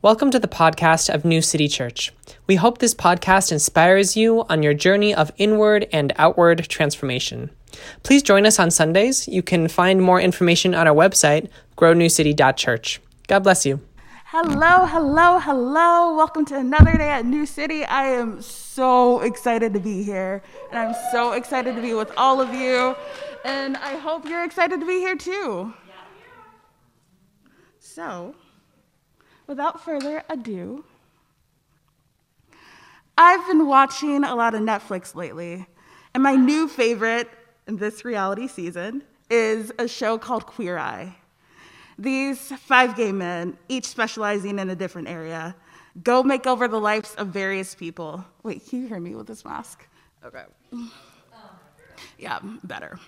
[0.00, 2.12] Welcome to the podcast of New City Church.
[2.46, 7.50] We hope this podcast inspires you on your journey of inward and outward transformation.
[8.04, 9.26] Please join us on Sundays.
[9.26, 13.00] You can find more information on our website, grownewcity.church.
[13.26, 13.80] God bless you.
[14.26, 16.14] Hello, hello, hello.
[16.14, 17.84] Welcome to another day at New City.
[17.84, 22.40] I am so excited to be here, and I'm so excited to be with all
[22.40, 22.94] of you.
[23.44, 25.74] And I hope you're excited to be here too.
[27.80, 28.36] So,
[29.48, 30.84] without further ado,
[33.16, 35.66] I've been watching a lot of Netflix lately,
[36.14, 37.28] and my new favorite
[37.66, 41.16] in this reality season is a show called Queer Eye.
[41.98, 45.56] These five gay men, each specializing in a different area,
[46.04, 48.24] go make over the lives of various people.
[48.44, 49.84] Wait, can you hear me with this mask?
[50.24, 50.44] Okay.
[52.18, 53.00] Yeah, better.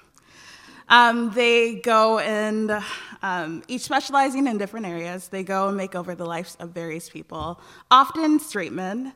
[0.88, 2.83] Um, they go and,
[3.23, 7.09] um, each specializing in different areas, they go and make over the lives of various
[7.09, 7.60] people,
[7.91, 9.12] often straight men,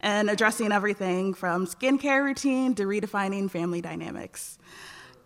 [0.00, 4.58] and addressing everything from skincare routine to redefining family dynamics.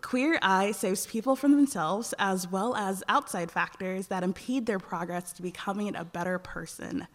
[0.01, 5.31] Queer Eye saves people from themselves as well as outside factors that impede their progress
[5.33, 7.07] to becoming a better person.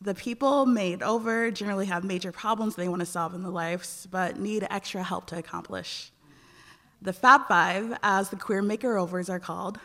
[0.00, 4.06] The people made over generally have major problems they want to solve in their lives,
[4.10, 6.12] but need extra help to accomplish.
[7.02, 9.80] The Fab Five, as the queer makeovers are called,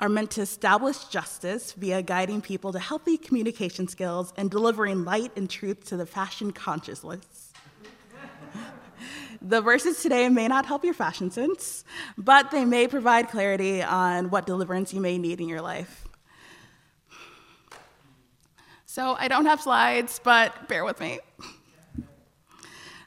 [0.00, 5.32] are meant to establish justice via guiding people to healthy communication skills and delivering light
[5.36, 7.52] and truth to the fashion consciousless.
[9.40, 11.84] the verses today may not help your fashion sense,
[12.18, 16.06] but they may provide clarity on what deliverance you may need in your life.
[18.86, 21.18] So I don't have slides, but bear with me.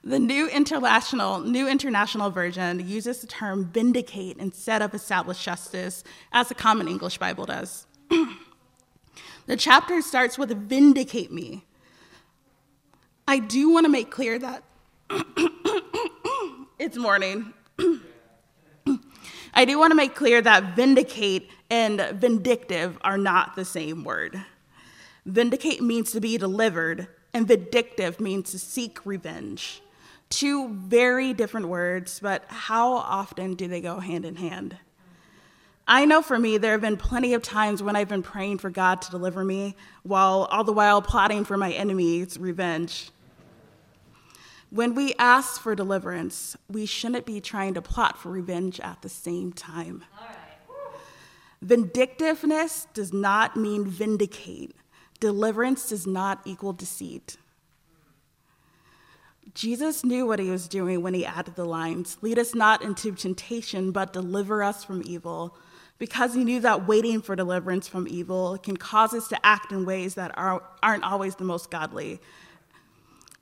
[0.07, 6.47] The new international, new international version uses the term vindicate instead of establish justice, as
[6.47, 7.87] the Common English Bible does.
[9.47, 11.65] the chapter starts with vindicate me.
[13.27, 14.63] I do want to make clear that
[16.79, 17.53] it's morning.
[19.53, 24.41] I do want to make clear that vindicate and vindictive are not the same word.
[25.25, 29.81] Vindicate means to be delivered, and vindictive means to seek revenge.
[30.29, 34.77] Two very different words, but how often do they go hand in hand?
[35.87, 38.69] I know for me, there have been plenty of times when I've been praying for
[38.69, 43.09] God to deliver me, while all the while plotting for my enemy's revenge.
[44.69, 49.07] When we ask for deliverance, we shouldn't be trying to plot for revenge at the
[49.07, 50.03] same time.
[51.61, 54.75] Vindictiveness does not mean vindicate,
[55.21, 57.37] deliverance does not equal deceit.
[59.53, 63.13] Jesus knew what he was doing when he added the lines Lead us not into
[63.13, 65.55] temptation, but deliver us from evil,
[65.99, 69.85] because he knew that waiting for deliverance from evil can cause us to act in
[69.85, 72.19] ways that are, aren't always the most godly.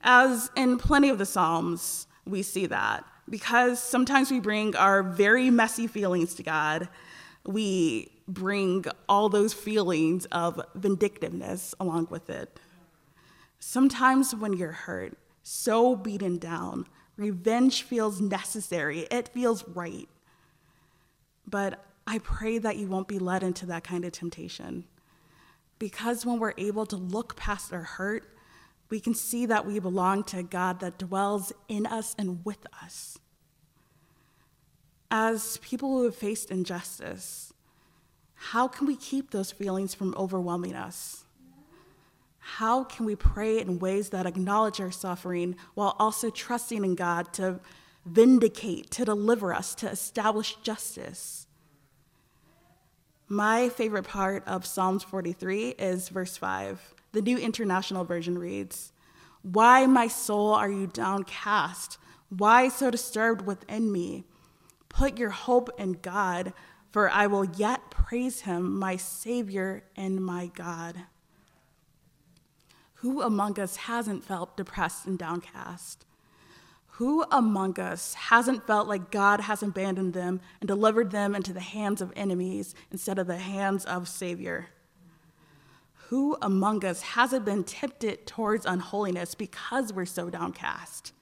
[0.01, 3.03] As in plenty of the Psalms, we see that.
[3.27, 6.87] Because sometimes we bring our very messy feelings to God,
[7.45, 12.59] we bring all those feelings of vindictiveness along with it.
[13.59, 15.17] Sometimes when you're hurt,
[15.47, 16.87] so beaten down.
[17.17, 20.09] Revenge feels necessary, it feels right.
[21.47, 24.85] But I pray that you won't be led into that kind of temptation.
[25.77, 28.27] Because when we're able to look past our hurt,
[28.89, 32.65] we can see that we belong to a God that dwells in us and with
[32.83, 33.19] us.
[35.11, 37.53] As people who have faced injustice,
[38.33, 41.25] how can we keep those feelings from overwhelming us?
[42.47, 47.33] How can we pray in ways that acknowledge our suffering while also trusting in God
[47.33, 47.59] to
[48.05, 51.47] vindicate, to deliver us, to establish justice?
[53.27, 56.93] My favorite part of Psalms 43 is verse 5.
[57.13, 58.93] The New International Version reads
[59.41, 61.97] Why, my soul, are you downcast?
[62.29, 64.23] Why so disturbed within me?
[64.87, 66.53] Put your hope in God,
[66.91, 71.05] for I will yet praise him, my Savior and my God.
[73.05, 76.07] Who among us hasn't felt depressed and downcast?
[76.93, 81.59] Who among us hasn't felt like God has abandoned them and delivered them into the
[81.59, 84.69] hands of enemies instead of the hands of Savior?
[86.07, 91.13] Who among us hasn't been tempted towards unholiness because we're so downcast?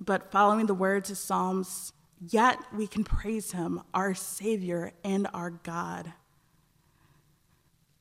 [0.00, 1.92] But following the words of Psalms,
[2.26, 6.14] yet we can praise Him, our Savior and our God.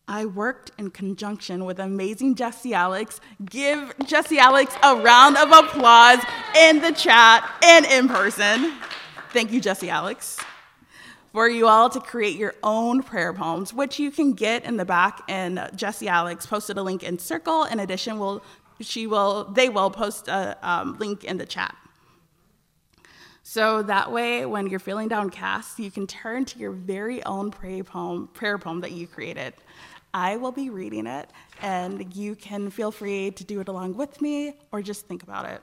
[0.09, 3.21] I worked in conjunction with amazing Jesse Alex.
[3.45, 6.17] Give Jesse Alex a round of applause
[6.57, 8.73] in the chat and in person.
[9.31, 10.39] Thank you, Jesse Alex.
[11.31, 14.85] for you all to create your own prayer poems, which you can get in the
[14.85, 15.21] back.
[15.29, 17.65] And Jesse Alex posted a link in Circle.
[17.65, 18.41] In addition, will
[18.81, 21.75] she will they will post a um, link in the chat.
[23.44, 27.83] So that way, when you're feeling downcast, you can turn to your very own prayer
[27.83, 29.53] poem, prayer poem that you created.
[30.13, 31.29] I will be reading it,
[31.61, 35.45] and you can feel free to do it along with me or just think about
[35.45, 35.61] it.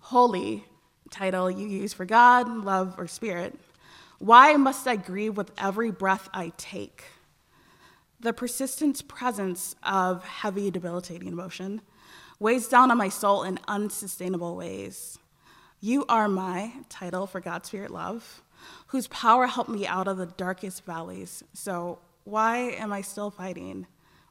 [0.00, 0.64] Holy,
[1.10, 3.58] title you use for God, love, or spirit.
[4.18, 7.04] Why must I grieve with every breath I take?
[8.20, 11.82] The persistent presence of heavy, debilitating emotion
[12.40, 15.18] weighs down on my soul in unsustainable ways.
[15.80, 18.42] You are my title for God, Spirit, Love,
[18.88, 21.44] whose power helped me out of the darkest valleys.
[21.52, 23.86] So, why am I still fighting?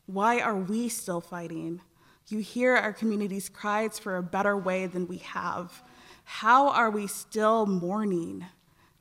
[0.06, 1.82] Why are we still fighting?
[2.28, 5.82] You hear our community's cries for a better way than we have.
[6.24, 8.46] How are we still mourning?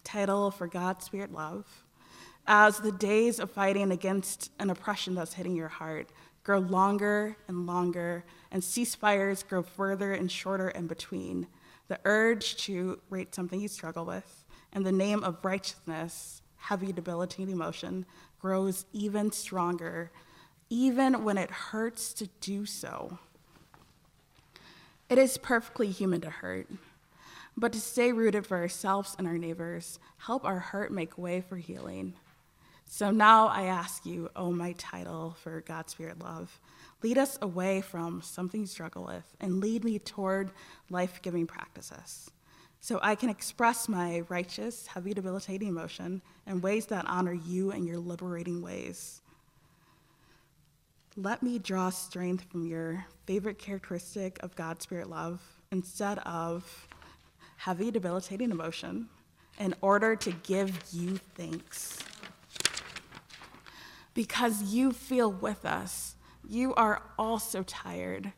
[0.03, 1.85] Title for God, Spirit, Love.
[2.47, 6.09] As the days of fighting against an oppression that's hitting your heart
[6.43, 11.49] grow longer and longer, and ceasefires grow further and shorter in between,
[11.89, 17.53] the urge to rate something you struggle with in the name of righteousness, heavy, debilitating
[17.53, 18.07] emotion,
[18.41, 20.11] grows even stronger,
[20.69, 23.19] even when it hurts to do so.
[25.09, 26.69] It is perfectly human to hurt,
[27.57, 31.57] but to stay rooted for ourselves and our neighbors, help our hurt make way for
[31.57, 32.15] healing.
[32.89, 36.61] So now I ask you, oh, my title for God's Spirit Love,
[37.03, 40.51] lead us away from something you struggle with and lead me toward
[40.91, 42.31] life giving practices
[42.87, 47.85] so I can express my righteous, heavy, debilitating emotion in ways that honor you and
[47.85, 49.23] your liberating ways.
[51.17, 55.43] Let me draw strength from your favorite characteristic of God's Spirit love
[55.73, 56.87] instead of
[57.57, 59.09] heavy, debilitating emotion
[59.59, 61.99] in order to give you thanks.
[64.15, 66.15] Because you feel with us,
[66.49, 68.33] you are also tired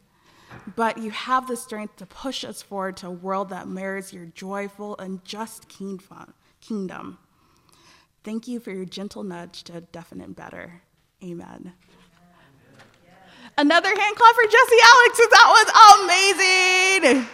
[0.77, 4.27] but you have the strength to push us forward to a world that mirrors your
[4.27, 7.19] joyful and just kingdom.
[8.25, 10.83] Thank you for your gentle nudge to definite better.
[11.23, 11.73] Amen.
[13.57, 17.29] Another hand clap for Jesse Alex, that was amazing.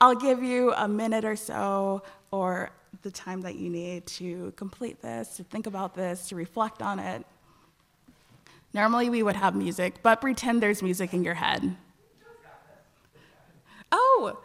[0.00, 2.70] I'll give you a minute or so or
[3.02, 6.98] the time that you need to complete this, to think about this, to reflect on
[6.98, 7.24] it.
[8.72, 11.76] Normally we would have music, but pretend there's music in your head.
[13.90, 14.40] Oh,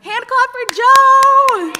[0.00, 1.72] hand clap for Joe!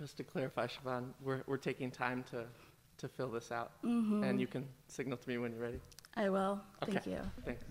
[0.00, 2.46] Just to clarify, Siobhan, we're, we're taking time to,
[2.96, 3.72] to fill this out.
[3.84, 4.24] Mm-hmm.
[4.24, 5.80] And you can signal to me when you're ready.
[6.16, 6.58] I will.
[6.82, 6.92] Okay.
[6.92, 7.18] Thank you.
[7.44, 7.64] Thanks.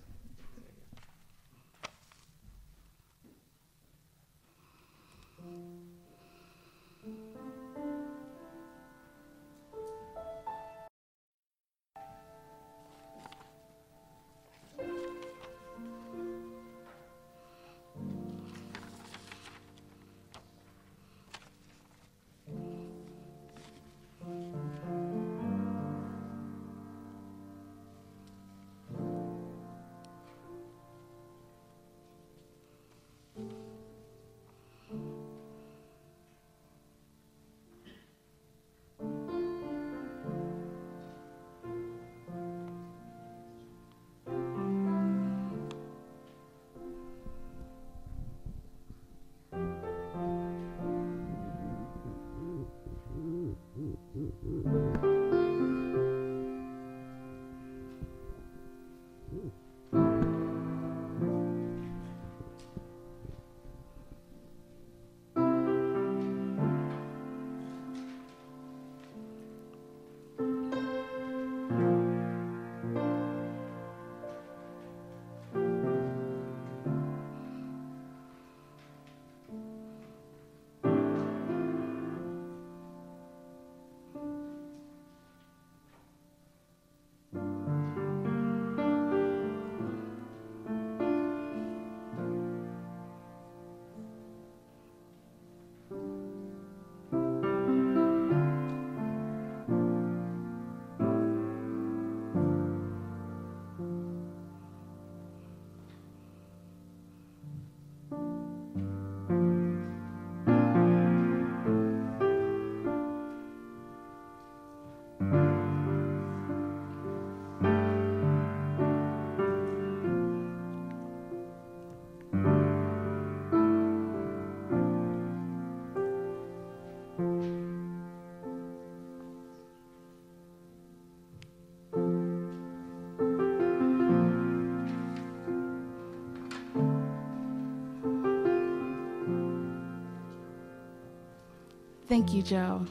[142.10, 142.86] Thank you, Joe.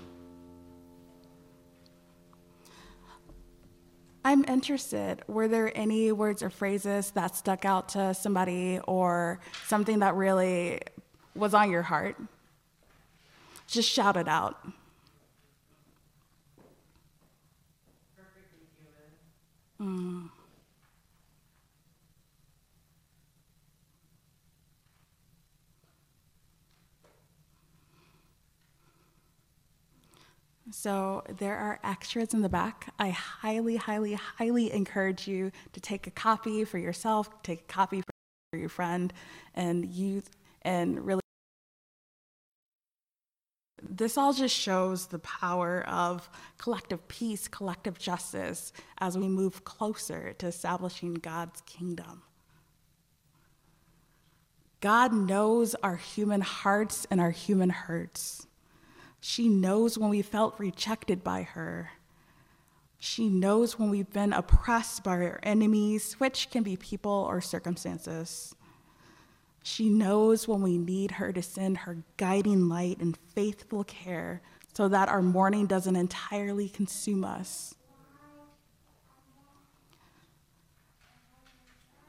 [4.23, 5.23] I'm interested.
[5.27, 10.79] Were there any words or phrases that stuck out to somebody or something that really
[11.35, 12.15] was on your heart?
[13.67, 14.55] Just shout it out.
[30.71, 32.93] So there are extras in the back.
[32.99, 38.01] I highly, highly, highly encourage you to take a copy for yourself, take a copy
[38.01, 39.11] for your friend,
[39.55, 40.21] and you
[40.61, 41.21] and really
[43.81, 50.33] this all just shows the power of collective peace, collective justice as we move closer
[50.33, 52.23] to establishing God's kingdom.
[54.81, 58.47] God knows our human hearts and our human hurts.
[59.21, 61.91] She knows when we felt rejected by her.
[62.99, 68.55] She knows when we've been oppressed by our enemies, which can be people or circumstances.
[69.63, 74.41] She knows when we need her to send her guiding light and faithful care
[74.73, 77.75] so that our mourning doesn't entirely consume us.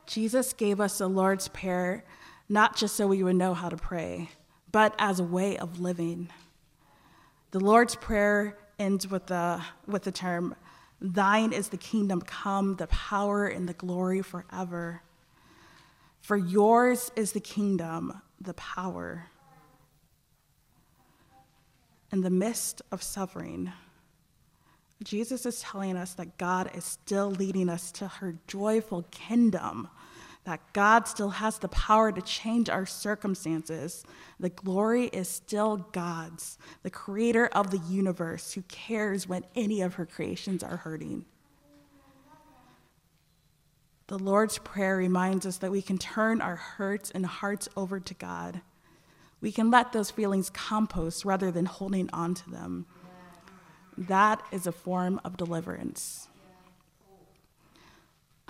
[0.06, 2.04] Jesus gave us the Lord's Prayer
[2.48, 4.28] not just so we would know how to pray,
[4.72, 6.28] but as a way of living.
[7.52, 10.54] The Lord's Prayer ends with the, with the term,
[11.00, 15.02] Thine is the kingdom come, the power and the glory forever.
[16.20, 19.26] For yours is the kingdom, the power.
[22.12, 23.72] In the midst of suffering,
[25.02, 29.88] Jesus is telling us that God is still leading us to her joyful kingdom
[30.44, 34.04] that God still has the power to change our circumstances.
[34.38, 39.94] The glory is still God's, the creator of the universe who cares when any of
[39.94, 41.26] her creations are hurting.
[44.06, 48.14] The Lord's Prayer reminds us that we can turn our hurts and hearts over to
[48.14, 48.60] God.
[49.40, 52.86] We can let those feelings compost rather than holding on to them.
[53.96, 56.29] That is a form of deliverance.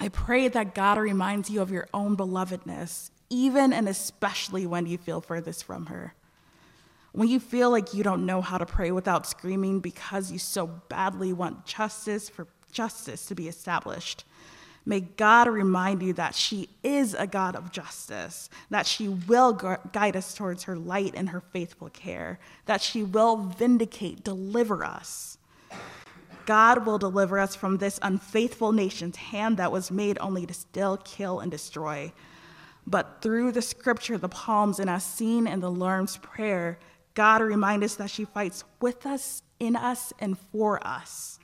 [0.02, 4.96] I pray that God reminds you of your own belovedness, even and especially when you
[4.96, 6.14] feel furthest from her.
[7.12, 10.66] When you feel like you don't know how to pray without screaming because you so
[10.66, 14.24] badly want justice for justice to be established.
[14.86, 20.16] May God remind you that she is a God of justice, that she will guide
[20.16, 25.36] us towards her light and her faithful care, that she will vindicate, deliver us.
[26.46, 30.96] God will deliver us from this unfaithful nation's hand that was made only to still
[30.98, 32.12] kill and destroy.
[32.86, 36.78] But through the scripture, the palms, and as seen in the Lord's Prayer,
[37.14, 41.38] God reminds us that she fights with us, in us, and for us.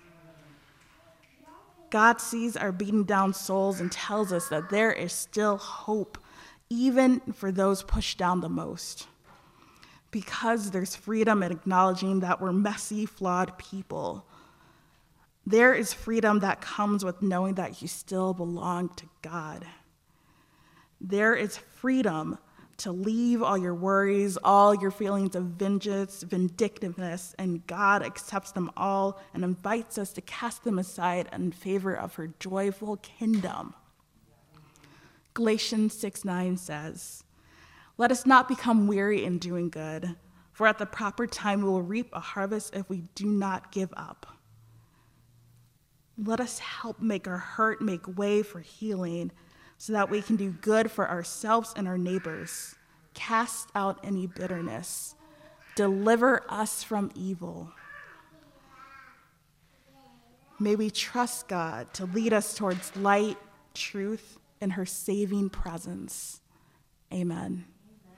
[1.90, 6.18] God sees our beaten down souls and tells us that there is still hope,
[6.68, 9.06] even for those pushed down the most.
[10.10, 14.26] Because there's freedom in acknowledging that we're messy, flawed people
[15.46, 19.64] there is freedom that comes with knowing that you still belong to God.
[21.00, 22.38] There is freedom
[22.78, 28.70] to leave all your worries, all your feelings of vengeance, vindictiveness, and God accepts them
[28.76, 33.72] all and invites us to cast them aside in favor of her joyful kingdom.
[35.32, 37.24] Galatians 6 9 says,
[37.96, 40.16] Let us not become weary in doing good,
[40.52, 43.94] for at the proper time we will reap a harvest if we do not give
[43.96, 44.35] up.
[46.18, 49.32] Let us help make our hurt make way for healing
[49.78, 52.74] so that we can do good for ourselves and our neighbors.
[53.14, 55.14] Cast out any bitterness.
[55.74, 57.70] Deliver us from evil.
[60.58, 63.36] May we trust God to lead us towards light,
[63.74, 66.40] truth, and her saving presence.
[67.12, 67.66] Amen.